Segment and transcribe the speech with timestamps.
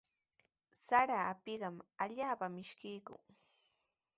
[0.85, 1.69] Sara apiqa
[2.03, 3.25] allaapami mishkiykun.